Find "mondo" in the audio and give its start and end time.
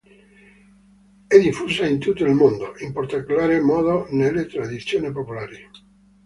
2.33-2.73